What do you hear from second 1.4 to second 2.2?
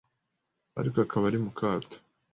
mu kato